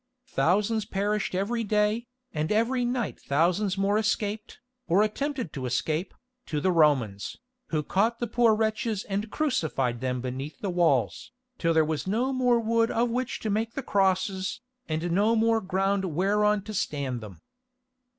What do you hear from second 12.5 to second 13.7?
wood of which to